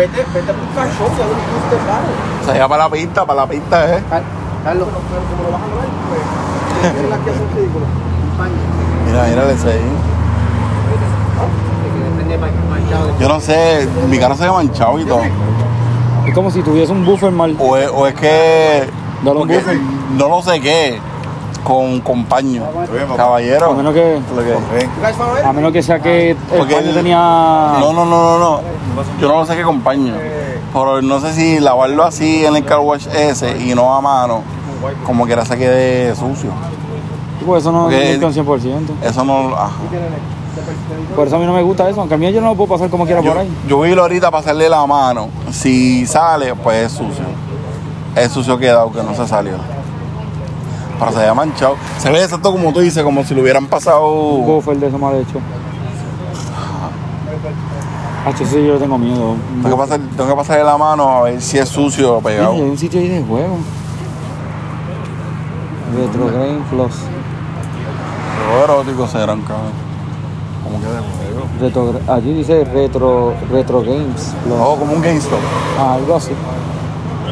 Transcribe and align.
Vete, 0.00 0.24
vete 0.32 0.52
por 0.54 0.62
un 0.62 0.74
car 0.74 0.88
show, 0.96 1.08
ya 1.18 1.26
lo 1.26 1.32
hiciste 1.32 1.76
paro. 1.86 2.08
Se 2.46 2.56
iba 2.56 2.68
para 2.68 2.84
la 2.84 2.90
pista, 2.90 3.26
para 3.26 3.40
la 3.42 3.46
pista, 3.46 3.96
eh. 3.98 4.02
Carlos, 4.64 4.88
pero 5.10 5.22
como 5.28 5.42
lo 5.44 5.52
vas 5.52 5.60
a 5.60 5.66
lograr, 5.66 5.88
pues. 6.08 7.04
Es 7.04 7.10
las 7.10 7.18
que 7.18 7.30
hacen 7.30 7.48
ridículo. 7.54 7.84
Mira, 9.04 9.24
mira 9.24 9.50
el 9.50 9.58
SI. 9.58 9.68
Yo 13.20 13.28
no 13.28 13.40
sé, 13.40 13.86
mi 14.08 14.18
cara 14.18 14.34
se 14.36 14.44
ve 14.44 14.50
manchado 14.50 14.98
y 14.98 15.04
todo. 15.04 15.20
Es 16.26 16.34
como 16.34 16.50
si 16.50 16.62
tuviese 16.62 16.92
un 16.92 17.04
buffer 17.04 17.30
mal. 17.30 17.54
O 17.58 17.76
es, 17.76 17.90
o 17.92 18.06
es 18.06 18.14
que. 18.14 18.88
Dale 19.22 19.30
un 19.32 19.38
porque 19.40 19.58
buffer. 19.58 19.78
no 20.16 20.28
lo 20.30 20.40
sé 20.40 20.60
qué. 20.62 20.98
Con, 21.64 22.00
con 22.00 22.24
paño. 22.24 22.64
A 23.12 23.16
Caballero. 23.16 23.74
menos 23.74 23.92
que, 23.94 24.18
a 25.44 25.52
menos 25.52 25.72
que 25.72 25.82
sea 25.82 26.00
que 26.00 26.30
el 26.30 26.36
Porque 26.36 26.74
paño 26.74 26.92
tenía. 26.92 27.16
No, 27.18 27.92
no, 27.92 28.04
no, 28.04 28.38
no, 28.38 28.38
no. 28.38 28.60
Yo 29.20 29.28
no 29.28 29.38
lo 29.40 29.46
sé 29.46 29.56
qué 29.56 29.62
con 29.62 29.80
paño. 29.80 30.14
Pero 30.72 31.02
no 31.02 31.20
sé 31.20 31.32
si 31.34 31.60
lavarlo 31.60 32.04
así 32.04 32.44
en 32.44 32.56
el 32.56 32.64
car 32.64 32.78
wash 32.80 33.06
ese 33.08 33.58
y 33.58 33.74
no 33.74 33.94
a 33.94 34.00
mano, 34.00 34.42
como 35.04 35.26
quiera 35.26 35.44
se 35.44 35.58
quede 35.58 36.14
sucio. 36.14 36.50
Pues 37.44 37.62
eso 37.62 37.72
no 37.72 37.84
Porque- 37.84 38.10
limpia 38.16 38.28
un 38.28 38.34
100%. 38.34 38.88
Eso 39.02 39.24
no. 39.24 39.54
ajá. 39.56 39.72
Por 41.16 41.26
eso 41.26 41.36
a 41.36 41.38
mí 41.38 41.46
no 41.46 41.52
me 41.52 41.62
gusta 41.62 41.88
eso. 41.88 42.00
Aunque 42.00 42.14
a 42.14 42.18
mí 42.18 42.32
yo 42.32 42.40
no 42.40 42.48
lo 42.48 42.54
puedo 42.54 42.70
pasar 42.70 42.88
como 42.90 43.04
quiera 43.04 43.20
Yo, 43.20 43.30
por 43.32 43.40
ahí. 43.40 43.50
yo 43.68 43.80
vi 43.80 43.92
ahorita 43.92 44.30
para 44.30 44.40
hacerle 44.40 44.68
la 44.68 44.84
mano. 44.86 45.28
Si 45.50 46.06
sale, 46.06 46.54
pues 46.54 46.86
es 46.86 46.92
sucio. 46.92 47.24
Es 48.16 48.32
sucio 48.32 48.58
quedado, 48.58 48.90
que 48.92 49.02
no 49.02 49.14
se 49.14 49.26
salió. 49.26 49.52
Pero 51.00 51.12
se 51.12 51.18
ve 51.18 51.34
manchado. 51.34 51.76
Se 51.98 52.10
ve 52.10 52.22
exacto 52.22 52.52
como 52.52 52.72
tú 52.72 52.80
dices, 52.80 53.02
como 53.02 53.24
si 53.24 53.34
lo 53.34 53.40
hubieran 53.42 53.66
pasado. 53.66 54.06
Un 54.06 54.46
buffer 54.46 54.76
de 54.76 54.88
eso 54.88 54.98
mal 54.98 55.16
hecho. 55.16 55.40
Ah, 58.24 58.30
eso 58.30 58.44
sí 58.44 58.66
yo 58.66 58.76
tengo 58.76 58.98
miedo. 58.98 59.34
Tengo 59.62 59.76
que, 59.76 59.82
pasar, 59.82 60.00
tengo 60.14 60.28
que 60.28 60.36
pasarle 60.36 60.64
la 60.64 60.76
mano 60.76 61.08
a 61.08 61.22
ver 61.22 61.40
si 61.40 61.56
es 61.56 61.68
sucio 61.68 62.18
o 62.18 62.20
pegado. 62.20 62.52
hay 62.52 62.60
un 62.60 62.76
sitio 62.76 63.00
ahí 63.00 63.08
de 63.08 63.22
juego. 63.22 63.56
Retro 65.96 66.26
Game 66.26 66.60
Plus. 66.68 66.92
Los 68.46 68.64
eróticos 68.64 69.10
serán, 69.10 69.40
cabrón. 69.40 69.72
Como 70.62 70.80
que 70.80 70.86
de 70.86 70.98
juego. 70.98 71.46
Retro, 71.60 72.14
allí 72.14 72.34
dice 72.34 72.64
Retro, 72.64 73.32
Retro 73.50 73.80
Games 73.80 74.34
Plus. 74.44 74.54
Oh, 74.60 74.76
como 74.76 74.92
un 74.92 75.00
GameStop. 75.00 75.38
Ah, 75.78 75.94
algo 75.94 76.16
así. 76.16 76.32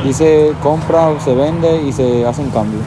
Dice 0.05 0.55
compra, 0.63 1.21
se 1.23 1.35
vende 1.35 1.83
y 1.83 1.93
se 1.93 2.27
hace 2.27 2.41
un 2.41 2.51
cambio. 2.51 2.81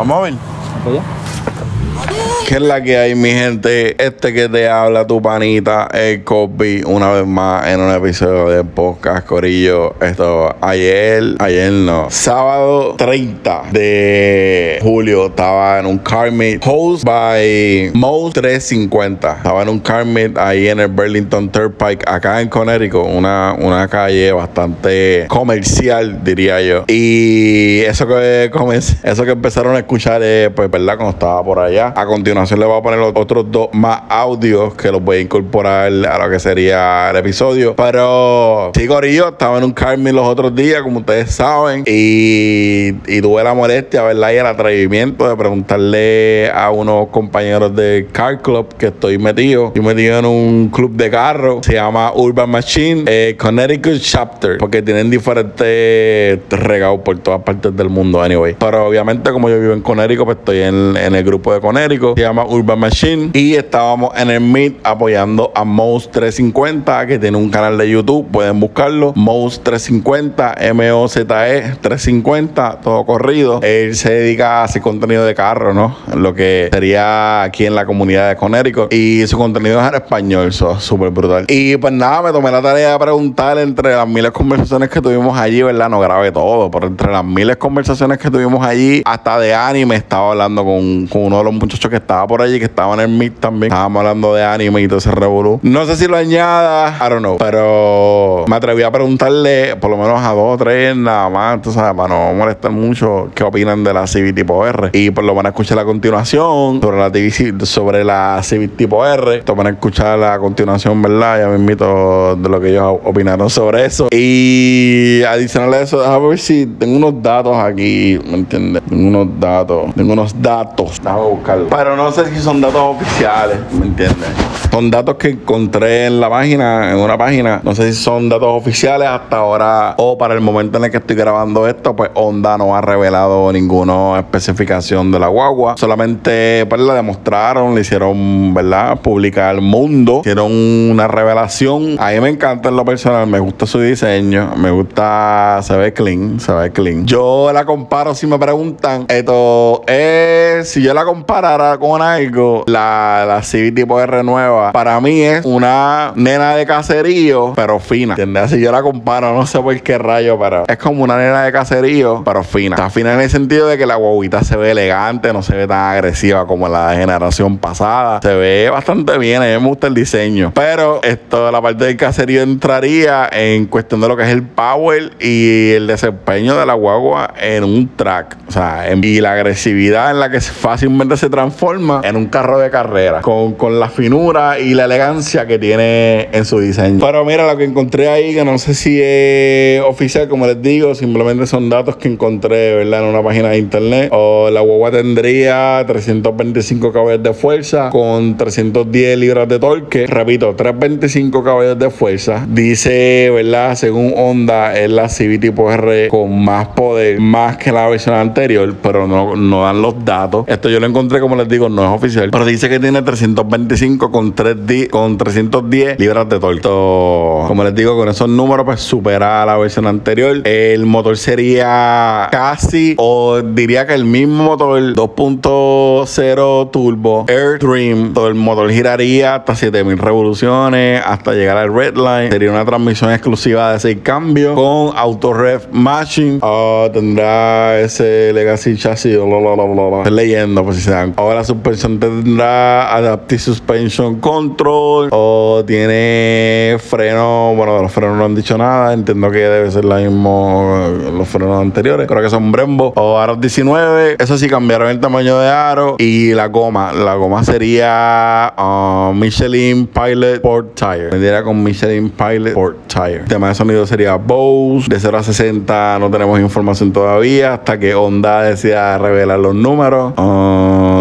A 0.00 0.04
ver. 0.04 0.34
¿Para? 0.82 2.29
¿Qué 2.50 2.56
es 2.56 2.62
la 2.62 2.82
que 2.82 2.96
hay, 2.96 3.14
mi 3.14 3.30
gente? 3.30 3.94
Este 4.04 4.32
que 4.34 4.48
te 4.48 4.68
habla 4.68 5.06
tu 5.06 5.22
panita, 5.22 5.86
el 5.94 6.24
Cosby, 6.24 6.82
una 6.84 7.12
vez 7.12 7.24
más 7.24 7.64
en 7.68 7.78
un 7.80 7.92
episodio 7.94 8.48
de 8.48 8.64
Podcast 8.64 9.24
Corillo. 9.24 9.94
Esto, 10.00 10.56
ayer, 10.60 11.36
ayer 11.38 11.70
no, 11.70 12.08
sábado 12.10 12.96
30 12.98 13.66
de 13.70 14.80
julio, 14.82 15.26
estaba 15.26 15.78
en 15.78 15.86
un 15.86 15.98
car 15.98 16.32
meet, 16.32 16.60
host 16.66 17.04
by 17.04 17.92
Mouse 17.94 18.32
350. 18.32 19.32
Estaba 19.36 19.62
en 19.62 19.68
un 19.68 19.78
car 19.78 20.04
meet 20.04 20.36
ahí 20.36 20.66
en 20.66 20.80
el 20.80 20.88
Burlington 20.88 21.52
Turnpike, 21.52 22.02
acá 22.08 22.40
en 22.40 22.48
Connecticut, 22.48 23.06
una, 23.06 23.54
una 23.60 23.86
calle 23.86 24.32
bastante 24.32 25.26
comercial, 25.28 26.24
diría 26.24 26.60
yo. 26.62 26.82
Y 26.88 27.78
eso 27.82 28.08
que, 28.08 28.50
comencé- 28.52 28.98
eso 29.04 29.24
que 29.24 29.30
empezaron 29.30 29.76
a 29.76 29.78
escuchar, 29.78 30.20
eh, 30.24 30.50
pues, 30.52 30.68
¿verdad? 30.68 30.96
Cuando 30.96 31.10
estaba 31.12 31.44
por 31.44 31.60
allá. 31.60 31.94
A 31.96 32.06
continuación 32.06 32.39
le 32.48 32.64
voy 32.64 32.78
a 32.78 32.82
poner 32.82 33.00
otros 33.00 33.50
dos 33.50 33.68
más 33.72 34.02
audios 34.08 34.74
que 34.74 34.90
los 34.90 35.02
voy 35.02 35.18
a 35.18 35.20
incorporar 35.20 35.92
a 35.92 36.18
lo 36.18 36.30
que 36.30 36.38
sería 36.38 37.10
el 37.10 37.16
episodio. 37.16 37.74
Pero 37.76 38.72
sí, 38.74 38.86
Corillo, 38.86 39.28
estaba 39.28 39.58
en 39.58 39.64
un 39.64 39.72
Carmen 39.72 40.14
los 40.14 40.26
otros 40.26 40.54
días, 40.54 40.82
como 40.82 41.00
ustedes 41.00 41.30
saben. 41.30 41.84
Y, 41.86 42.94
y 43.06 43.20
tuve 43.20 43.42
la 43.44 43.54
molestia, 43.54 44.02
¿verdad? 44.02 44.32
Y 44.32 44.36
el 44.36 44.46
atrevimiento 44.46 45.28
de 45.28 45.36
preguntarle 45.36 46.50
a 46.52 46.70
unos 46.70 47.08
compañeros 47.08 47.74
de 47.74 48.08
Car 48.12 48.40
Club 48.42 48.74
que 48.76 48.86
estoy 48.86 49.18
metido. 49.18 49.68
Estoy 49.68 49.82
metido 49.82 50.18
en 50.18 50.26
un 50.26 50.68
club 50.68 50.92
de 50.92 51.10
carro. 51.10 51.60
Se 51.62 51.74
llama 51.74 52.12
Urban 52.14 52.50
Machine 52.50 53.04
eh, 53.06 53.36
Connecticut 53.38 54.00
Chapter. 54.00 54.58
Porque 54.58 54.82
tienen 54.82 55.10
diferentes 55.10 56.40
regados 56.50 57.00
por 57.00 57.18
todas 57.18 57.42
partes 57.42 57.74
del 57.76 57.88
mundo, 57.88 58.22
anyway. 58.22 58.56
Pero 58.58 58.86
obviamente, 58.86 59.30
como 59.30 59.48
yo 59.48 59.60
vivo 59.60 59.72
en 59.72 59.82
Connecticut, 59.82 60.24
pues 60.24 60.38
estoy 60.38 60.60
en, 60.60 60.96
en 60.96 61.14
el 61.14 61.24
grupo 61.24 61.52
de 61.52 61.60
Connecticut. 61.60 62.16
Se 62.16 62.22
llama 62.30 62.46
Urban 62.46 62.78
Machine. 62.78 63.30
Y 63.32 63.54
estábamos 63.54 64.10
en 64.16 64.30
el 64.30 64.40
Meet 64.40 64.78
apoyando 64.84 65.50
a 65.54 65.64
Mouse 65.64 66.08
350, 66.10 67.06
que 67.06 67.18
tiene 67.18 67.36
un 67.36 67.50
canal 67.50 67.76
de 67.76 67.90
YouTube. 67.90 68.28
Pueden 68.30 68.60
buscarlo. 68.60 69.12
Mouse 69.16 69.60
350, 69.62 70.54
M-O-Z-E 70.58 71.76
350, 71.80 72.80
todo 72.82 73.04
corrido. 73.04 73.60
Él 73.62 73.96
se 73.96 74.12
dedica 74.12 74.60
a 74.60 74.64
hacer 74.64 74.80
contenido 74.80 75.24
de 75.24 75.34
carro, 75.34 75.74
¿no? 75.74 75.96
Lo 76.14 76.34
que 76.34 76.68
sería 76.72 77.42
aquí 77.42 77.66
en 77.66 77.74
la 77.74 77.84
comunidad 77.84 78.28
de 78.28 78.36
Connecticut. 78.36 78.92
Y 78.92 79.26
su 79.26 79.36
contenido 79.36 79.80
es 79.80 79.88
en 79.88 79.94
español, 79.94 80.48
eso 80.48 80.76
es 80.76 80.84
súper 80.84 81.10
brutal. 81.10 81.46
Y 81.48 81.76
pues 81.78 81.92
nada, 81.92 82.22
me 82.22 82.32
tomé 82.32 82.50
la 82.52 82.62
tarea 82.62 82.92
de 82.92 82.98
preguntar 82.98 83.58
entre 83.58 83.90
las 83.96 84.06
miles 84.06 84.24
de 84.24 84.32
conversaciones 84.32 84.88
que 84.88 85.00
tuvimos 85.00 85.36
allí, 85.36 85.62
¿verdad? 85.62 85.88
No 85.88 85.98
grabé 85.98 86.30
todo, 86.30 86.70
pero 86.70 86.86
entre 86.86 87.10
las 87.10 87.24
miles 87.24 87.56
de 87.56 87.58
conversaciones 87.58 88.18
que 88.18 88.30
tuvimos 88.30 88.64
allí, 88.64 89.02
hasta 89.04 89.38
de 89.40 89.52
anime, 89.52 89.96
estaba 89.96 90.30
hablando 90.30 90.64
con, 90.64 91.06
con 91.08 91.22
uno 91.22 91.38
de 91.38 91.44
los 91.44 91.54
muchachos 91.54 91.90
que 91.90 91.96
estaba 91.96 92.19
por 92.26 92.42
allí, 92.42 92.58
que 92.58 92.64
estaba 92.66 92.94
en 92.94 93.00
el 93.00 93.08
Meet 93.08 93.40
también. 93.40 93.72
Estábamos 93.72 94.00
hablando 94.00 94.34
de 94.34 94.44
anime 94.44 94.82
y 94.82 94.88
todo 94.88 94.98
ese 94.98 95.10
revolú. 95.10 95.60
No 95.62 95.84
sé 95.86 95.96
si 95.96 96.06
lo 96.06 96.16
añada, 96.16 96.96
I 97.04 97.08
don't 97.08 97.20
know, 97.20 97.36
pero 97.38 98.44
me 98.46 98.56
atreví 98.56 98.82
a 98.82 98.90
preguntarle 98.90 99.76
por 99.76 99.90
lo 99.90 99.96
menos 99.96 100.20
a 100.20 100.30
dos 100.30 100.54
o 100.54 100.56
tres 100.58 100.96
nada 100.96 101.28
más, 101.28 101.60
sabes, 101.72 101.96
para 101.96 102.08
no 102.08 102.32
molestar 102.34 102.70
mucho, 102.70 103.30
qué 103.34 103.44
opinan 103.44 103.84
de 103.84 103.94
la 103.94 104.06
Civic 104.06 104.34
tipo 104.34 104.66
R. 104.66 104.90
Y 104.92 105.10
por 105.10 105.24
lo 105.24 105.34
van 105.34 105.46
a 105.46 105.48
escuchar 105.50 105.78
a 105.78 105.84
continuación 105.84 106.80
sobre 106.80 106.98
la, 106.98 107.10
TV 107.10 107.30
sobre 107.64 108.04
la 108.04 108.40
Civic 108.42 108.76
tipo 108.76 109.04
R. 109.04 109.38
Esto 109.38 109.54
van 109.54 109.68
a 109.68 109.70
escuchar 109.70 110.22
a 110.22 110.38
continuación, 110.38 111.00
¿verdad? 111.02 111.40
Ya 111.40 111.48
me 111.48 111.56
invito 111.56 112.36
de 112.36 112.48
lo 112.48 112.60
que 112.60 112.70
ellos 112.70 112.98
opinaron 113.04 113.50
sobre 113.50 113.84
eso. 113.84 114.08
Y 114.10 115.22
adicional 115.22 115.74
a 115.74 115.80
eso, 115.80 116.00
déjame 116.00 116.28
ver 116.28 116.38
si 116.38 116.66
tengo 116.66 116.96
unos 116.96 117.22
datos 117.22 117.56
aquí, 117.56 118.18
¿me 118.26 118.34
entiendes? 118.34 118.82
Tengo 118.88 119.08
unos 119.08 119.40
datos, 119.40 119.94
tengo 119.94 120.12
unos 120.12 120.40
datos, 120.40 121.00
déjame 121.02 121.22
buscarlos. 121.22 121.68
Pero 121.70 121.96
no 121.96 122.09
sé 122.10 122.30
si 122.30 122.40
son 122.40 122.60
datos 122.60 122.96
oficiales, 122.96 123.58
¿me 123.72 123.86
entiendes? 123.86 124.28
Son 124.70 124.88
datos 124.88 125.16
que 125.16 125.30
encontré 125.30 126.06
en 126.06 126.20
la 126.20 126.30
página, 126.30 126.92
en 126.92 126.98
una 126.98 127.18
página. 127.18 127.60
No 127.64 127.74
sé 127.74 127.92
si 127.92 128.00
son 128.00 128.28
datos 128.28 128.48
oficiales 128.48 129.08
hasta 129.08 129.38
ahora 129.38 129.94
o 129.98 130.16
para 130.16 130.32
el 130.34 130.40
momento 130.40 130.78
en 130.78 130.84
el 130.84 130.90
que 130.92 130.98
estoy 130.98 131.16
grabando 131.16 131.66
esto, 131.66 131.96
pues 131.96 132.10
Honda 132.14 132.56
no 132.56 132.76
ha 132.76 132.80
revelado 132.80 133.52
ninguna 133.52 134.20
especificación 134.20 135.10
de 135.10 135.18
la 135.18 135.26
guagua. 135.26 135.76
Solamente 135.76 136.66
pues 136.66 136.80
la 136.80 136.94
demostraron, 136.94 137.74
le 137.74 137.80
hicieron, 137.80 138.54
¿verdad? 138.54 139.00
Pública 139.00 139.50
al 139.50 139.60
mundo. 139.60 140.20
Hicieron 140.20 140.52
una 140.52 141.08
revelación. 141.08 141.96
A 141.98 142.10
mí 142.12 142.20
me 142.20 142.28
encanta 142.28 142.68
en 142.68 142.76
lo 142.76 142.84
personal, 142.84 143.26
me 143.26 143.40
gusta 143.40 143.66
su 143.66 143.80
diseño, 143.80 144.52
me 144.56 144.70
gusta, 144.70 145.58
se 145.62 145.76
ve 145.76 145.92
clean, 145.92 146.38
se 146.38 146.52
ve 146.52 146.70
clean. 146.70 147.06
Yo 147.06 147.50
la 147.52 147.64
comparo 147.64 148.14
si 148.14 148.28
me 148.28 148.38
preguntan, 148.38 149.06
esto 149.08 149.82
es, 149.88 150.70
si 150.70 150.80
yo 150.80 150.94
la 150.94 151.04
comparara 151.04 151.76
con 151.76 152.00
algo, 152.00 152.62
la, 152.68 153.24
la 153.26 153.42
Civic 153.42 153.74
tipo 153.74 154.00
R 154.00 154.22
nueva, 154.22 154.59
para 154.72 155.00
mí 155.00 155.22
es 155.22 155.44
una 155.44 156.12
nena 156.14 156.54
de 156.56 156.66
caserío, 156.66 157.52
pero 157.56 157.78
fina. 157.78 158.12
¿Entiendes? 158.14 158.50
Si 158.50 158.60
yo 158.60 158.72
la 158.72 158.82
comparo, 158.82 159.34
no 159.34 159.46
sé 159.46 159.58
por 159.60 159.78
qué 159.82 159.98
rayo, 159.98 160.38
pero 160.38 160.64
es 160.66 160.76
como 160.76 161.02
una 161.04 161.16
nena 161.16 161.42
de 161.44 161.52
caserío, 161.52 162.22
pero 162.24 162.42
fina. 162.44 162.76
Está 162.76 162.90
fina 162.90 163.14
en 163.14 163.20
el 163.20 163.30
sentido 163.30 163.66
de 163.66 163.78
que 163.78 163.86
la 163.86 163.96
guaguita 163.96 164.42
se 164.44 164.56
ve 164.56 164.70
elegante, 164.72 165.32
no 165.32 165.42
se 165.42 165.54
ve 165.56 165.66
tan 165.66 165.92
agresiva 165.92 166.46
como 166.46 166.68
la 166.68 166.94
generación 166.94 167.58
pasada. 167.58 168.20
Se 168.22 168.34
ve 168.34 168.70
bastante 168.70 169.16
bien, 169.18 169.42
a 169.42 169.46
mí 169.46 169.50
me 169.62 169.68
gusta 169.68 169.86
el 169.86 169.94
diseño. 169.94 170.52
Pero 170.54 171.00
esto, 171.02 171.50
la 171.50 171.60
parte 171.62 171.84
del 171.84 171.96
caserío 171.96 172.42
entraría 172.42 173.28
en 173.32 173.66
cuestión 173.66 174.00
de 174.00 174.08
lo 174.08 174.16
que 174.16 174.22
es 174.24 174.28
el 174.30 174.42
power 174.42 175.12
y 175.20 175.72
el 175.72 175.86
desempeño 175.86 176.56
de 176.58 176.66
la 176.66 176.74
guagua 176.74 177.34
en 177.40 177.64
un 177.64 177.88
track. 177.96 178.36
O 178.48 178.52
sea, 178.52 178.88
en- 178.90 179.00
y 179.02 179.20
la 179.20 179.32
agresividad 179.32 180.10
en 180.10 180.20
la 180.20 180.30
que 180.30 180.40
fácilmente 180.40 181.16
se 181.16 181.30
transforma 181.30 182.00
en 182.04 182.16
un 182.16 182.26
carro 182.26 182.58
de 182.58 182.70
carrera. 182.70 183.22
Con, 183.22 183.54
con 183.54 183.80
la 183.80 183.88
finura 183.88 184.49
y 184.58 184.74
la 184.74 184.84
elegancia 184.84 185.46
que 185.46 185.58
tiene 185.58 186.28
en 186.32 186.44
su 186.44 186.60
diseño. 186.60 186.98
Pero 187.00 187.24
mira, 187.24 187.46
lo 187.46 187.56
que 187.56 187.64
encontré 187.64 188.08
ahí, 188.08 188.34
que 188.34 188.44
no 188.44 188.58
sé 188.58 188.74
si 188.74 189.00
es 189.02 189.82
oficial, 189.82 190.28
como 190.28 190.46
les 190.46 190.60
digo, 190.60 190.94
simplemente 190.94 191.46
son 191.46 191.68
datos 191.68 191.96
que 191.96 192.08
encontré, 192.08 192.74
¿verdad? 192.76 193.02
En 193.02 193.08
una 193.08 193.22
página 193.22 193.50
de 193.50 193.58
internet. 193.58 194.08
O 194.12 194.50
la 194.50 194.60
guagua 194.60 194.90
tendría 194.90 195.84
325 195.86 196.92
caballos 196.92 197.22
de 197.22 197.32
fuerza 197.34 197.90
con 197.90 198.36
310 198.36 199.18
libras 199.18 199.48
de 199.48 199.58
torque. 199.58 200.06
Repito, 200.06 200.54
325 200.54 201.42
caballos 201.42 201.78
de 201.78 201.90
fuerza. 201.90 202.46
Dice, 202.48 203.30
¿verdad? 203.30 203.74
Según 203.74 204.14
Honda, 204.16 204.78
es 204.78 204.90
la 204.90 205.08
Civic 205.08 205.40
tipo 205.40 205.70
R 205.72 206.08
con 206.08 206.44
más 206.44 206.68
poder, 206.68 207.18
más 207.18 207.56
que 207.56 207.72
la 207.72 207.88
versión 207.88 208.14
anterior, 208.14 208.74
pero 208.82 209.06
no, 209.06 209.36
no 209.36 209.62
dan 209.62 209.80
los 209.82 210.04
datos. 210.04 210.44
Esto 210.46 210.68
yo 210.68 210.80
lo 210.80 210.86
encontré, 210.86 211.20
como 211.20 211.36
les 211.36 211.48
digo, 211.48 211.68
no 211.68 211.82
es 211.82 211.90
oficial. 211.90 212.30
Pero 212.30 212.44
dice 212.44 212.68
que 212.68 212.78
tiene 212.78 213.02
325 213.02 214.10
con 214.10 214.32
3D, 214.40 214.88
con 214.88 215.18
310 215.18 215.98
libras 215.98 216.26
de 216.30 216.40
torque. 216.40 216.62
Como 216.62 217.62
les 217.62 217.74
digo, 217.74 217.94
con 217.96 218.08
esos 218.08 218.26
números, 218.26 218.64
pues 218.64 218.80
supera 218.80 219.44
la 219.44 219.58
versión 219.58 219.86
anterior. 219.86 220.40
El 220.48 220.86
motor 220.86 221.18
sería 221.18 222.28
casi, 222.30 222.94
o 222.96 223.42
diría 223.42 223.86
que 223.86 223.92
el 223.92 224.06
mismo 224.06 224.44
motor 224.44 224.80
2.0 224.80 226.70
turbo 226.70 227.26
Air 227.28 227.58
Dream. 227.58 228.14
Todo 228.14 228.28
el 228.28 228.34
motor 228.34 228.70
giraría 228.70 229.34
hasta 229.34 229.54
7000 229.54 229.98
revoluciones, 229.98 231.02
hasta 231.04 231.32
llegar 231.34 231.58
al 231.58 231.74
red 231.74 231.94
line. 231.96 232.30
Sería 232.30 232.50
una 232.50 232.64
transmisión 232.64 233.12
exclusiva 233.12 233.74
de 233.74 233.80
6 233.80 233.98
cambios 234.02 234.54
con 234.54 234.96
auto 234.96 235.34
ref 235.34 235.66
matching. 235.70 236.38
Ah, 236.42 236.88
tendrá 236.92 237.78
ese 237.80 238.32
legacy 238.32 238.76
chasis. 238.76 239.18
bla, 239.18 239.26
bla, 239.26 239.64
bla. 239.64 239.98
Estoy 239.98 240.16
leyendo, 240.16 240.64
pues 240.64 240.76
si 240.76 240.82
se 240.82 240.92
dan. 240.92 241.12
Ahora 241.16 241.36
la 241.36 241.44
suspensión 241.44 242.00
tendrá 242.00 242.94
adaptive 242.96 243.38
suspension 243.38 244.20
control. 244.30 245.08
O 245.10 245.62
tiene 245.66 246.76
freno. 246.78 247.52
Bueno, 247.56 247.82
los 247.82 247.92
frenos 247.92 248.16
no 248.16 248.24
han 248.24 248.34
dicho 248.34 248.56
nada. 248.56 248.92
Entiendo 248.92 249.30
que 249.30 249.38
debe 249.38 249.70
ser 249.70 249.84
la 249.84 249.96
mismo 249.96 250.88
los 251.16 251.28
frenos 251.28 251.60
anteriores. 251.60 252.06
Creo 252.06 252.22
que 252.22 252.30
son 252.30 252.52
Brembo. 252.52 252.92
O 252.96 253.18
aros 253.18 253.40
19. 253.40 254.16
Eso 254.18 254.38
sí, 254.38 254.48
cambiaron 254.48 254.88
el 254.88 255.00
tamaño 255.00 255.38
de 255.38 255.48
aro. 255.48 255.96
Y 255.98 256.32
la 256.32 256.46
goma. 256.46 256.92
La 256.92 257.14
goma 257.14 257.42
sería 257.44 258.52
ah, 258.56 259.12
Michelin 259.14 259.86
Pilot 259.86 260.36
Sport 260.36 260.74
Tire. 260.74 261.10
Vendría 261.10 261.42
con 261.42 261.62
Michelin 261.62 262.10
Pilot 262.10 262.48
Sport 262.48 262.76
Tire. 262.86 263.16
El 263.16 263.28
tema 263.28 263.48
de 263.48 263.54
sonido 263.54 263.86
sería 263.86 264.16
Bose. 264.16 264.88
De 264.88 265.00
0 265.00 265.18
a 265.18 265.22
60 265.22 265.98
no 265.98 266.10
tenemos 266.10 266.38
información 266.40 266.92
todavía. 266.92 267.54
Hasta 267.54 267.78
que 267.78 267.94
Honda 267.94 268.42
decida 268.42 268.96
revelar 268.98 269.38
los 269.38 269.54
números. 269.54 270.14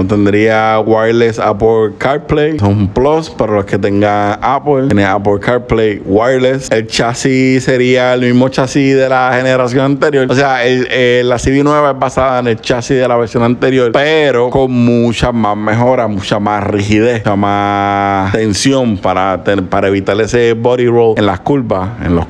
Tendría 0.05 0.79
wireless 0.79 1.39
Apple 1.39 1.91
CarPlay. 1.97 2.55
Es 2.57 2.61
un 2.61 2.87
plus 2.87 3.29
para 3.29 3.53
los 3.53 3.65
que 3.65 3.77
tengan 3.77 4.37
Apple. 4.41 4.87
Tiene 4.87 5.05
Apple 5.05 5.39
CarPlay 5.39 6.01
wireless. 6.05 6.69
El 6.71 6.87
chasis 6.87 7.63
sería 7.63 8.13
el 8.13 8.21
mismo 8.21 8.49
chasis 8.49 8.95
de 8.95 9.09
la 9.09 9.31
generación 9.35 9.85
anterior. 9.85 10.27
O 10.29 10.35
sea, 10.35 10.65
el, 10.65 10.87
eh, 10.91 11.21
la 11.25 11.35
CV9 11.37 11.93
es 11.93 11.99
basada 11.99 12.39
en 12.39 12.47
el 12.47 12.59
chasis 12.61 12.97
de 12.97 13.07
la 13.07 13.17
versión 13.17 13.43
anterior, 13.43 13.91
pero 13.91 14.49
con 14.49 14.71
muchas 14.71 15.33
más 15.33 15.55
mejoras, 15.57 16.09
mucha 16.09 16.39
más 16.39 16.63
rigidez, 16.65 17.19
mucha 17.25 17.35
más 17.35 18.31
tensión 18.33 18.97
para, 18.97 19.43
ten- 19.43 19.67
para 19.67 19.87
evitar 19.87 20.19
ese 20.21 20.53
body 20.53 20.87
roll 20.87 21.15
en 21.17 21.25
las 21.25 21.39
curvas, 21.41 21.89
en 22.05 22.15
los, 22.15 22.25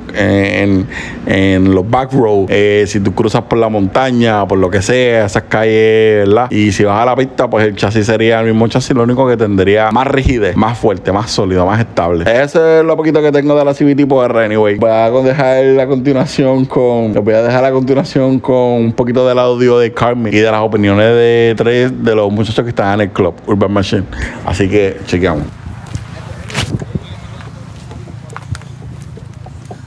en, 1.26 1.74
los 1.74 1.90
back 1.90 2.12
road. 2.14 2.46
Eh, 2.50 2.86
si 2.88 3.00
tú 3.00 3.14
cruzas 3.14 3.44
por 3.44 3.58
la 3.60 3.70
montaña, 3.70 4.48
por 4.48 4.58
lo 4.58 4.70
que 4.70 4.82
sea, 4.82 5.26
esas 5.26 5.44
calles. 5.44 6.28
Y 6.50 6.72
si 6.72 6.84
vas 6.84 7.02
a 7.02 7.06
la 7.06 7.16
pista, 7.16 7.50
pues 7.50 7.59
el 7.60 7.76
chasis 7.76 8.06
sería 8.06 8.40
el 8.40 8.48
mismo 8.48 8.68
chasis, 8.68 8.96
lo 8.96 9.04
único 9.04 9.28
que 9.28 9.38
tendría 9.38 9.92
más 9.92 10.08
rigidez, 10.08 10.56
más 10.56 10.78
fuerte, 10.78 11.12
más 11.12 11.30
sólido, 11.32 11.66
más 11.66 11.80
estable. 11.80 12.26
Eso 12.42 12.80
es 12.80 12.86
lo 12.86 12.96
poquito 12.96 13.22
que 13.22 13.32
tengo 13.32 13.58
de 13.58 13.66
la 13.66 13.74
CV 13.74 13.96
tipo 13.96 14.24
R, 14.24 14.46
anyway. 14.46 14.78
Voy 14.78 14.90
a 14.90 15.10
dejar 15.10 15.64
la 15.66 15.88
continuación 15.88 16.66
con. 16.66 17.14
Les 17.14 17.24
voy 17.24 17.34
a 17.34 17.44
dejar 17.44 17.62
la 17.62 17.72
continuación 17.72 18.40
con 18.40 18.56
un 18.56 18.94
poquito 18.94 19.28
del 19.28 19.40
audio 19.40 19.80
de 19.80 19.94
Carmen 19.94 20.34
y 20.34 20.38
de 20.38 20.52
las 20.52 20.62
opiniones 20.62 21.06
de 21.06 21.54
tres 21.58 22.04
de 22.04 22.16
los 22.16 22.32
muchachos 22.32 22.64
que 22.64 22.70
están 22.70 22.96
en 22.96 23.02
el 23.02 23.10
club, 23.12 23.34
Urban 23.48 23.72
Machine. 23.72 24.04
Así 24.46 24.70
que 24.70 24.98
chequeamos. 25.06 25.44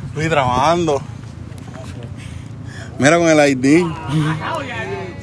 Estoy 0.09 0.29
trabajando. 0.29 1.01
Mira 2.99 3.19
con 3.19 3.29
el 3.29 3.51
ID. 3.51 3.87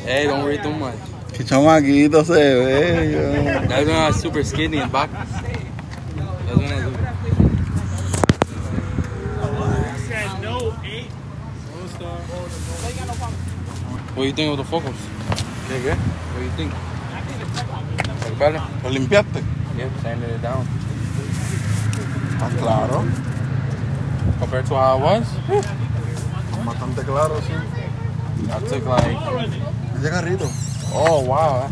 Hey, 0.06 0.26
don't 0.28 0.44
worry 0.44 0.58
too 0.58 0.72
much. 0.72 0.96
Qué 1.36 1.46
chamaquito 1.46 2.24
se 2.26 2.34
ve. 2.34 3.68
when 3.68 3.90
I 3.90 4.08
was 4.08 4.20
super 4.22 4.44
skinny 4.44 4.80
and 4.80 4.92
back. 4.92 5.10
I 5.14 5.24
was 6.54 6.90
What 14.16 14.24
do 14.24 14.28
you 14.28 14.34
think 14.34 14.52
of 14.52 14.58
the 14.58 14.64
focus? 14.66 14.96
¿Qué 15.70 15.82
qué? 15.82 15.96
What 15.96 16.40
do 16.40 16.44
you 16.44 16.52
think? 16.58 16.74
¿Lo 18.84 18.90
limpiaste? 18.90 19.42
Yeah, 19.78 19.90
sanded 20.02 20.30
it 20.30 20.42
down. 20.42 20.66
Ah, 22.42 22.50
claro. 22.58 23.06
Compared 24.40 24.66
to 24.68 24.76
how 24.76 24.98
it 24.98 25.02
was, 25.02 25.28
Bastante 26.66 27.04
claro, 27.04 27.40
sí. 27.42 27.54
I 28.50 28.60
took 28.68 28.86
like, 28.86 29.18
Ese 29.98 30.10
carrito. 30.10 30.69
Oh 30.94 31.22
wow. 31.24 31.64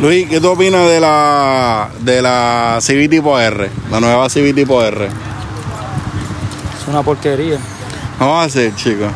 Luis, 0.00 0.28
¿qué 0.28 0.40
tú 0.40 0.48
opinas 0.50 0.88
de 0.88 1.00
la 1.00 1.88
de 2.00 2.22
la 2.22 2.78
CV 2.80 3.08
tipo 3.08 3.38
R? 3.38 3.68
La 3.90 4.00
nueva 4.00 4.28
CV 4.28 4.52
tipo 4.54 4.82
R. 4.82 5.06
Es 5.06 6.88
una 6.88 7.02
porquería. 7.02 7.58
Vamos 8.18 8.42
a 8.42 8.46
hacer, 8.46 8.74
chicos. 8.74 9.08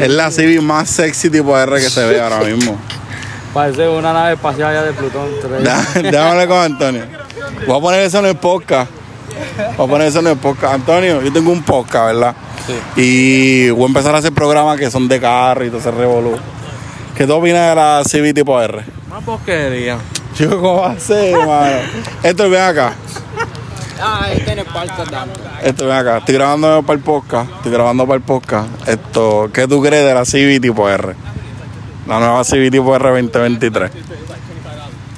Es 0.00 0.10
la 0.10 0.30
CV 0.30 0.60
más 0.60 0.88
sexy 0.90 1.30
tipo 1.30 1.56
R 1.58 1.76
que 1.80 1.90
se 1.90 2.04
ve 2.06 2.20
ahora 2.20 2.40
mismo. 2.40 2.76
parece 3.54 3.88
una 3.88 4.12
nave 4.12 4.34
espacial 4.34 4.70
allá 4.70 4.82
de 4.82 4.92
Plutón. 4.92 5.28
Dá- 5.62 5.84
Déjame 5.94 6.18
hablar 6.18 6.48
con 6.48 6.58
Antonio. 6.58 7.04
Voy 7.66 7.78
a 7.78 7.80
poner 7.80 8.00
eso 8.02 8.18
en 8.18 8.26
el 8.26 8.36
podcast. 8.36 8.90
Voy 9.76 9.86
a 9.86 9.90
poner 9.90 10.08
eso 10.08 10.18
en 10.20 10.26
el 10.28 10.36
podcast. 10.36 10.74
Antonio, 10.74 11.22
yo 11.22 11.32
tengo 11.32 11.50
un 11.50 11.62
podcast, 11.62 12.06
¿verdad? 12.06 12.34
Y 12.96 13.70
voy 13.70 13.84
a 13.84 13.86
empezar 13.86 14.14
a 14.14 14.18
hacer 14.18 14.32
programas 14.32 14.78
que 14.78 14.90
son 14.90 15.08
de 15.08 15.20
carro 15.20 15.64
y 15.64 15.68
todo 15.68 15.78
ese 15.80 15.90
revolú. 15.90 16.36
¿Qué 17.16 17.26
tú 17.26 17.34
opinas 17.34 17.70
de 17.70 17.74
la 17.74 18.02
CV 18.04 18.32
tipo 18.34 18.60
R? 18.60 18.82
Una 19.10 19.20
porquería. 19.20 19.98
Chico, 20.34 20.56
¿cómo 20.60 20.76
va 20.82 20.92
a 20.92 20.98
ser, 20.98 21.34
hermano? 21.34 21.76
Esto, 22.22 22.50
ven 22.50 22.60
acá. 22.62 22.92
Ah, 24.00 24.22
ahí 24.24 24.40
tiene 24.44 24.64
parte 24.64 25.02
tanto. 25.10 25.40
Esto, 25.62 25.86
ven 25.86 25.96
acá. 25.96 26.18
Estoy 26.18 26.34
grabando 26.34 26.82
para 26.82 26.96
el 26.96 27.04
podcast. 27.04 27.50
Estoy 27.56 27.72
grabando 27.72 28.04
para 28.06 28.16
el 28.16 28.22
podcast. 28.22 28.68
Esto, 28.88 29.48
¿qué 29.52 29.68
tú 29.68 29.80
crees 29.80 30.04
de 30.04 30.14
la 30.14 30.24
CV 30.24 30.58
tipo 30.58 30.88
R? 30.88 31.14
La 32.08 32.18
nueva 32.18 32.42
CV 32.42 32.70
tipo 32.70 32.94
R 32.96 33.08
2023. 33.22 33.90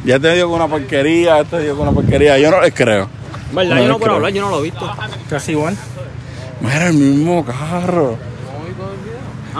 Ya 0.04 0.20
te 0.20 0.32
digo 0.34 0.48
que 0.50 0.54
una 0.54 0.68
porquería, 0.68 1.42
te 1.44 1.60
digo 1.60 1.76
que 1.76 1.80
una 1.82 1.92
porquería. 1.92 2.38
Yo 2.38 2.50
no 2.50 2.60
les 2.60 2.74
creo. 2.74 3.08
¿Verdad? 3.52 3.74
No 3.76 3.80
yo 3.80 3.88
no 3.88 3.88
les 3.88 3.88
puedo 3.88 3.98
creo. 3.98 4.14
hablar, 4.16 4.32
yo 4.32 4.42
no 4.42 4.50
lo 4.50 4.58
he 4.60 4.62
visto. 4.64 4.92
Casi 5.30 5.52
igual. 5.52 5.76
Mira, 6.66 6.88
el 6.88 6.94
mismo 6.94 7.44
carro. 7.44 8.18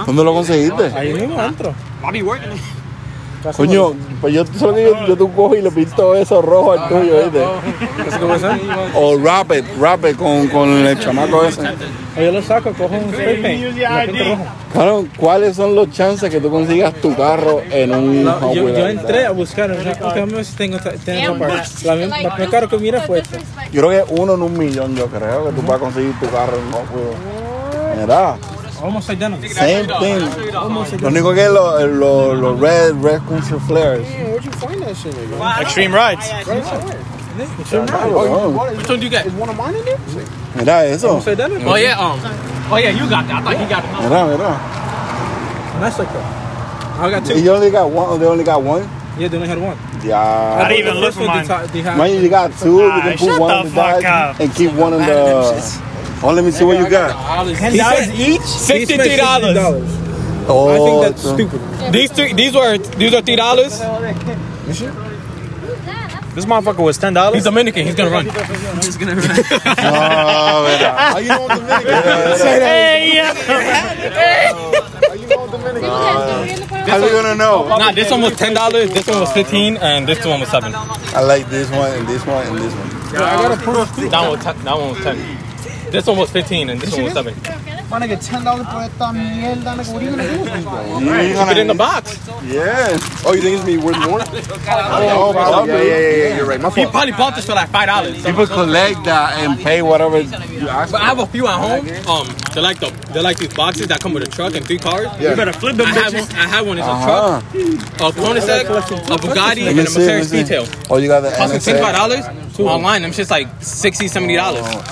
¿Dónde 0.04 0.24
lo 0.24 0.34
conseguiste? 0.34 0.84
Ahí 0.94 1.12
mismo 1.14 1.38
adentro. 1.38 1.72
Bobby 2.02 2.22
working. 2.22 2.50
Casi 3.46 3.58
Coño, 3.58 3.92
pues 4.20 4.34
yo, 4.34 4.44
que 4.44 4.82
yo, 4.82 5.06
yo 5.06 5.16
tú 5.16 5.32
cojo 5.32 5.54
y 5.54 5.62
le 5.62 5.70
pinto 5.70 6.16
eso 6.16 6.42
rojo 6.42 6.72
al 6.72 6.88
tuyo, 6.88 7.22
¿viste? 7.22 7.44
¿Eso 8.08 8.18
puede 8.26 8.40
ser? 8.40 8.60
O 8.94 9.16
Rapid, 9.16 9.62
Rapid 9.80 10.16
con, 10.16 10.48
con 10.48 10.68
el 10.68 10.98
chamaco 10.98 11.44
ese. 11.44 11.60
O 11.60 12.20
yo 12.20 12.32
lo 12.32 12.42
saco, 12.42 12.72
cojo 12.72 12.92
un 12.96 13.12
spray 13.12 13.40
paint. 13.42 13.78
Claro, 14.72 15.06
¿cuáles 15.16 15.54
son 15.54 15.76
los 15.76 15.92
chances 15.92 16.28
que 16.28 16.40
tú 16.40 16.50
consigas 16.50 16.92
tu 16.94 17.14
carro 17.14 17.62
en 17.70 17.94
un 17.94 18.24
No, 18.24 18.32
Hot 18.32 18.52
yo, 18.52 18.88
entré 18.88 19.26
a 19.26 19.30
buscar, 19.30 19.70
o 19.70 19.80
sea, 19.80 19.92
a 19.92 20.44
si 20.44 20.56
tengo, 20.56 20.78
tengo. 21.04 21.36
La 21.84 21.94
misma- 21.94 22.20
el 22.20 22.28
primer 22.32 22.50
carro 22.50 22.68
que 22.68 22.78
mira 22.78 23.00
fue 23.02 23.20
este. 23.20 23.38
Yo 23.72 23.86
creo 23.86 24.06
que 24.06 24.20
uno 24.20 24.34
en 24.34 24.42
un 24.42 24.58
millón, 24.58 24.96
yo 24.96 25.06
creo, 25.06 25.46
que 25.46 25.52
tú 25.52 25.62
puedas 25.62 25.80
conseguir 25.80 26.18
tu 26.18 26.28
carro 26.30 26.56
en 26.56 26.72
Hot 26.72 26.84
Wheels. 26.94 28.00
Mira, 28.00 28.36
Almost 28.82 29.08
identical. 29.10 29.48
same 29.48 29.86
thing. 29.86 30.20
Lo 31.00 31.08
único 31.08 31.34
que 31.34 31.44
es 31.44 31.50
los 31.50 31.82
lo, 31.82 32.34
lo 32.34 32.54
red, 32.54 32.94
red 33.02 33.20
Cruiser 33.22 33.58
Flares. 33.60 34.06
Where'd 34.06 34.44
you 34.44 34.50
find 34.52 34.82
that 34.82 34.94
shit, 34.96 35.14
nigga? 35.14 35.60
Extreme 35.62 35.94
rides. 35.94 36.28
Cabrón. 36.28 38.76
Which 38.76 38.88
one 38.88 38.98
do 38.98 39.04
you 39.04 39.10
get? 39.10 39.26
Is 39.26 39.32
one 39.34 39.48
of 39.48 39.56
mine 39.56 39.74
in 39.74 39.84
there? 39.84 39.98
Mira 40.56 40.84
eso. 40.88 41.08
Almost 41.08 41.28
identical. 41.28 41.68
Oh 41.68 41.74
yeah, 41.76 41.98
um, 41.98 42.18
oh 42.72 42.76
yeah, 42.76 42.90
you 42.90 43.08
got 43.08 43.26
that. 43.28 43.36
I 43.36 43.42
thought 43.44 43.56
he 43.60 43.66
got 43.68 43.84
it. 43.84 43.90
Mira, 44.02 44.26
mira. 44.26 44.58
Nice 45.80 45.98
like 45.98 46.08
that. 46.08 46.24
I 46.98 47.10
got 47.10 47.24
two. 47.26 47.38
you 47.38 47.50
only 47.52 47.70
got 47.70 47.90
one, 47.90 48.18
they 48.18 48.26
only 48.26 48.44
got 48.44 48.62
one? 48.62 48.88
Yeah, 49.18 49.28
they 49.28 49.36
only 49.36 49.48
had 49.48 49.58
one. 49.58 49.76
Yeah. 50.02 50.18
I 50.18 50.68
didn't 50.68 50.86
even 50.86 50.94
look 51.00 51.12
for 51.14 51.24
mine. 51.24 51.46
Man, 51.98 52.22
you 52.22 52.28
got 52.30 52.52
two, 52.58 52.82
you 52.82 52.90
can 52.90 53.18
put 53.18 53.20
shut 53.20 53.40
one 53.40 53.48
the 53.50 53.56
on 53.56 53.64
the 53.66 53.70
fuck 53.70 54.04
up. 54.04 54.40
and 54.40 54.54
keep 54.54 54.72
one 54.72 54.92
on 54.94 55.00
the... 55.00 55.95
Oh, 56.26 56.32
let 56.32 56.44
me 56.44 56.50
see 56.50 56.64
what 56.64 56.76
you 56.76 56.90
got. 56.90 57.14
Ten 57.56 57.76
dollars 57.76 58.08
each. 58.18 58.40
Sixty-three 58.42 59.16
dollars. 59.16 59.56
Oh, 60.48 60.68
I 60.68 60.78
think 60.78 61.02
that's 61.02 61.24
it's 61.24 61.32
stupid. 61.34 61.60
These 61.92 62.10
three, 62.10 62.32
these 62.32 62.52
were, 62.52 62.78
these 62.78 63.14
are 63.14 63.22
three 63.22 63.36
dollars. 63.36 63.78
This 66.34 66.44
motherfucker 66.44 66.82
was 66.84 66.98
ten 66.98 67.14
dollars. 67.14 67.36
He's. 67.36 67.44
Dominican. 67.44 67.86
He's 67.86 67.94
gonna 67.94 68.10
run. 68.10 68.26
Oh, 68.28 68.32
mira. 70.66 70.90
How 70.98 71.18
you 71.18 71.28
know 71.28 71.46
Dominican? 71.46 72.02
Hey, 72.42 73.12
yeah. 73.14 73.32
How 73.32 75.14
you 75.14 75.26
know 75.28 75.46
Dominican? 75.48 75.90
How 75.90 76.98
are 76.98 77.06
you 77.06 77.12
gonna 77.12 77.34
know? 77.36 77.68
Nah, 77.68 77.92
this 77.92 78.10
one 78.10 78.22
was 78.22 78.34
ten 78.36 78.52
dollars. 78.52 78.90
This 78.90 79.06
one 79.06 79.20
was 79.20 79.30
fifteen, 79.32 79.76
and 79.76 80.08
this 80.08 80.24
one 80.26 80.40
was 80.40 80.48
seven. 80.50 80.74
I 80.74 81.20
like 81.20 81.48
this 81.50 81.70
one 81.70 81.92
and 81.92 82.08
this 82.08 82.26
one 82.26 82.44
and 82.48 82.58
this 82.58 82.74
one. 82.74 82.90
Yeah, 83.14 83.22
I 83.22 83.36
gotta 83.40 83.56
prove. 83.62 84.10
That 84.10 84.28
one. 84.28 84.40
That 84.40 84.76
one 84.76 84.90
was 84.90 85.02
ten. 85.04 85.45
This 85.96 86.06
one 86.06 86.18
was 86.18 86.30
15 86.30 86.68
and 86.68 86.78
this 86.78 86.92
one 86.92 87.04
was 87.04 87.14
7. 87.14 87.32
My 87.88 87.98
nigga, 87.98 88.20
$10 88.20 88.84
esta 88.84 89.04
mierda, 89.16 89.76
nigga. 89.76 89.92
What 89.94 90.02
are 90.02 90.04
you 90.04 90.10
gonna 90.10 90.28
do 90.28 90.40
with 90.42 90.54
me, 90.54 90.62
bro? 90.62 90.98
Keep 91.00 91.52
it 91.52 91.56
in 91.56 91.66
the 91.68 91.74
box. 91.74 92.18
Yeah. 92.44 92.98
Oh, 93.24 93.32
you 93.32 93.40
think 93.40 93.56
it's 93.56 93.64
me 93.64 93.78
worth 93.78 93.96
more? 94.06 94.20
oh, 94.20 95.30
probably. 95.32 95.72
Yeah, 95.72 95.78
yeah, 95.78 95.96
yeah, 95.96 96.10
yeah, 96.10 96.36
You're 96.36 96.44
right. 96.44 96.60
My 96.60 96.68
fault. 96.68 96.86
He 96.86 96.92
probably 96.92 97.12
bought 97.12 97.34
this 97.34 97.46
for 97.46 97.54
like 97.54 97.70
$5. 97.70 98.26
People 98.26 98.46
collect 98.46 99.04
that 99.04 99.38
and 99.38 99.58
pay 99.58 99.80
whatever 99.80 100.20
you 100.20 100.68
ask 100.68 100.92
But 100.92 101.00
I 101.00 101.06
have 101.06 101.18
a 101.18 101.26
few 101.26 101.46
at 101.46 101.56
home. 101.58 101.88
Um, 102.06 102.28
They're 102.52 102.62
like, 102.62 102.78
the, 102.78 102.90
they're 103.14 103.22
like 103.22 103.38
these 103.38 103.54
boxes 103.54 103.86
that 103.86 104.00
come 104.00 104.12
with 104.12 104.28
a 104.28 104.30
truck 104.30 104.54
and 104.54 104.66
three 104.66 104.78
cars. 104.78 105.06
Yeah. 105.18 105.30
You 105.30 105.36
better 105.36 105.54
flip 105.54 105.76
them, 105.76 105.86
I 105.86 105.92
have 105.92 106.12
one, 106.12 106.30
I 106.36 106.46
have 106.46 106.66
one. 106.66 106.76
It's 106.76 106.86
uh-huh. 106.86 107.40
a 107.40 107.96
truck, 107.96 108.16
a 108.16 108.20
Koenigsegg, 108.20 108.64
a 108.66 109.16
Bugatti, 109.16 109.66
and 109.66 109.78
a 109.80 109.82
Mercedes 109.82 110.30
detail. 110.30 110.66
Oh, 110.90 110.98
you 110.98 111.08
got 111.08 111.20
the 111.20 111.30
Costing 111.30 111.60
$25 111.74 112.45
too. 112.56 112.68
Online, 112.68 113.02
them 113.02 113.12
shit's 113.12 113.30
like 113.30 113.48
60 113.60 114.08
dollars. 114.36 114.62
Oh. 114.64 114.82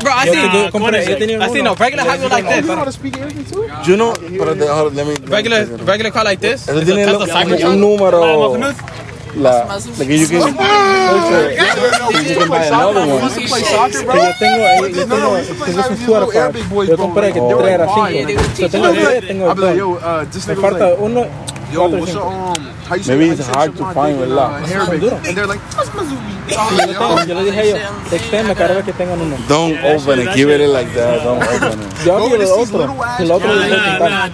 Bro, 0.00 0.12
I 0.12 0.26
see. 0.26 1.36
I 1.36 1.48
see 1.48 1.62
no 1.62 1.74
regular 1.74 2.04
high 2.04 2.26
like 2.26 2.44
this. 2.44 2.66
You 3.88 3.96
know 3.96 4.12
hold 4.12 4.94
let 4.94 5.06
me. 5.06 5.14
let 5.14 5.20
me 5.20 5.26
Regular 5.26 5.64
regular 5.84 6.10
car 6.10 6.24
like 6.24 6.40
this. 6.40 6.68
It's 6.68 6.90
a 6.90 6.94
Tesla 6.94 7.26
truck. 7.26 7.46
número. 7.78 8.96
La, 9.36 9.66
like 9.98 10.08
you 10.08 10.26
can, 10.26 10.40
you 10.40 10.54
can 12.38 12.48
buy 12.48 12.64
another 12.64 13.04
one. 13.06 13.20
Yo, 21.72 21.80
cuatro 21.80 21.96
y 21.96 22.00
what's 22.00 22.12
your, 22.14 22.22
cinco. 22.22 22.60
um, 22.60 22.74
how 22.88 22.94
you 22.96 23.02
say, 23.02 23.12
Maybe 23.16 23.26
how 23.26 23.32
it's 23.32 23.40
you 23.40 23.44
say 23.46 23.52
hard 23.54 23.70
shit 23.70 23.76
to 23.78 23.82
my 23.84 23.94
find, 23.94 24.18
dick, 24.18 24.28
¿verdad? 24.28 24.50
uh, 24.62 24.66
hair 24.66 24.86
big. 24.90 25.00
duro. 25.00 25.16
And 25.16 25.36
they're 25.36 25.46
like, 25.46 25.60
what's 25.76 25.90
my 25.94 26.02
zoobie? 26.04 26.34
Yo 26.46 26.54
tengo- 26.94 27.26
Yo 27.26 27.34
le 27.34 27.44
dije 27.50 27.58
a 27.58 27.62
ellos, 27.64 27.80
textéme 28.10 28.54
cada 28.54 28.74
vez 28.74 28.84
que 28.84 28.92
tengan 28.92 29.20
uno. 29.20 29.36
Don't 29.48 29.76
open 29.84 30.20
it. 30.20 30.28
Keep 30.34 30.48
it 30.48 30.68
like 30.68 30.92
that. 30.94 31.24
Don't 31.24 31.42
open 31.42 31.80
it. 31.80 32.04
Yo 32.06 32.16
abrí 32.16 32.32
el 32.32 32.38
this 32.38 32.48
is 32.50 32.56
otro. 32.56 32.78
little 32.78 33.02
ass 33.04 33.20
El 33.20 33.30
otro 33.32 33.48
le 33.54 33.68
voy 33.68 33.76
a 33.76 33.98
contar. 33.98 34.32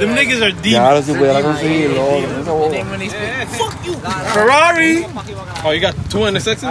Them 0.00 0.14
niggas 0.14 0.42
are 0.42 0.52
deep. 0.52 0.72
Ya 0.72 0.86
ahora 0.90 1.02
si 1.02 1.12
pudiera 1.14 1.40
conseguir 1.42 1.90
lo 1.90 2.04
otro. 2.04 2.40
Esa 2.42 2.52
boba. 2.52 2.70
Ferrari. 4.34 5.06
Oh, 5.64 5.70
you 5.72 5.80
got 5.80 5.94
two 6.10 6.26
in 6.26 6.34
the 6.34 6.40
sixes? 6.40 6.68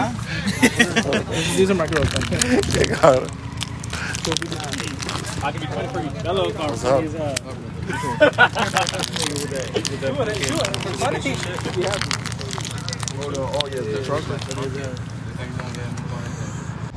These 1.57 1.71
are 1.71 1.73
my 1.75 1.87
girls. 1.87 2.07
Qué 2.09 2.87
cabrón. 2.89 3.27
What's 5.47 6.83
up? 6.83 7.03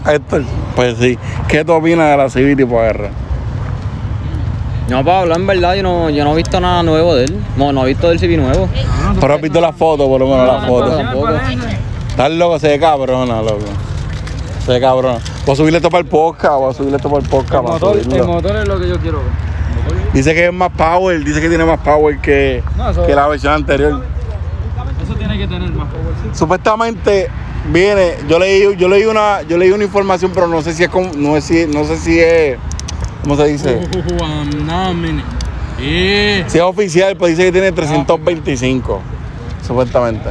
Héctor, 0.07 0.45
pues 0.75 0.97
sí. 0.99 1.19
¿Qué 1.49 1.65
tú 1.65 1.73
opinas 1.73 2.11
de 2.11 2.17
la 2.17 2.31
Civic 2.31 2.57
tipo 2.57 2.83
R? 2.83 3.11
No, 4.89 5.05
Pablo, 5.05 5.35
en 5.35 5.47
verdad 5.47 5.75
yo 5.75 5.83
no, 5.83 6.09
yo 6.09 6.25
no 6.25 6.33
he 6.33 6.37
visto 6.37 6.61
nada 6.61 6.83
nuevo 6.83 7.15
de 7.15 7.25
él. 7.25 7.39
No, 7.57 7.73
no 7.73 7.85
he 7.85 7.89
visto 7.89 8.09
del 8.09 8.19
CV 8.19 8.39
nuevo. 8.39 8.69
Pero 9.21 9.35
has 9.35 9.41
visto 9.41 9.61
la 9.61 9.73
foto, 9.73 10.09
por 10.09 10.21
lo 10.21 10.29
menos 10.29 10.47
la 10.47 10.67
foto. 10.67 10.97
Tampoco. 10.97 11.29
Estás 12.09 12.31
loco, 12.33 12.59
se 12.59 12.69
ve 12.69 12.81
cabrona, 12.81 13.43
loco. 13.43 13.67
Se 14.65 14.73
ve 14.73 14.81
cabrona. 14.81 15.19
Voy 15.45 15.53
a 15.53 15.57
subirle 15.57 15.79
esto 15.79 15.91
para 15.91 16.03
el 16.03 16.09
podcast, 16.09 16.55
voy 16.55 16.71
a 16.71 16.75
subirle 16.75 16.97
esto 16.97 17.11
para 17.11 17.23
el 17.23 17.29
podcast. 17.29 17.65
para 17.65 17.79
subirlo. 17.79 18.27
motor 18.27 18.57
es 18.57 18.69
lo 18.69 18.81
que 18.81 18.89
yo 18.89 18.99
quiero 18.99 19.19
ver. 19.19 19.48
Dice 20.13 20.35
que 20.35 20.47
es 20.47 20.53
más 20.53 20.71
power, 20.71 21.23
dice 21.25 21.41
que 21.41 21.49
tiene 21.49 21.65
más 21.65 21.79
power 21.81 22.19
que, 22.19 22.63
No, 22.77 22.91
eso- 22.91 23.07
que 23.07 23.15
la 23.15 23.27
versión 23.29 23.53
anterior. 23.53 24.03
Eso 25.05 25.15
tiene 25.15 25.39
que 25.39 25.47
tener 25.47 25.71
más 25.73 25.89
power. 25.89 26.15
Supuestamente 26.35 27.29
viene, 27.73 28.15
yo 28.29 28.39
leí, 28.39 28.77
yo 28.77 28.89
leí 28.89 29.05
una, 29.05 29.43
yo 29.43 29.57
leí 29.59 29.71
una 29.71 29.85
información, 29.85 30.31
pero 30.35 30.47
no 30.49 30.63
sé 30.63 30.73
si 30.75 30.83
es 30.85 30.89
como- 30.89 31.11
no 31.15 31.35
sé 31.35 31.41
si, 31.41 31.67
no 31.73 31.85
sé 31.85 31.97
si 31.99 32.19
es, 32.19 32.59
¿cómo 33.23 33.37
se 33.37 33.45
dice? 33.47 33.79
Yeah. 35.79 36.49
Si 36.49 36.59
es 36.59 36.65
oficial, 36.65 37.17
pues 37.17 37.33
dice 37.37 37.45
que 37.45 37.53
tiene 37.53 37.71
325, 37.73 39.01
supuestamente. 39.67 40.31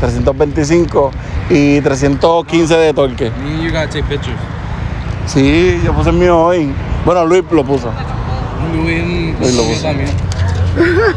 325 0.00 1.10
y 1.50 1.80
315 1.80 2.76
de 2.76 2.92
torque. 2.92 3.30
You 3.62 3.68
gotta 3.70 3.86
take 3.88 4.02
pictures. 4.04 4.36
Sí, 5.26 5.80
yo 5.84 5.92
puse 5.92 6.10
el 6.10 6.16
mío 6.16 6.38
hoy. 6.38 6.72
Bueno, 7.04 7.24
Luis 7.24 7.44
lo 7.50 7.64
puso. 7.64 7.90
Luis, 8.74 9.38
Luis 9.40 9.54
lo 9.54 9.62
puso. 9.64 9.88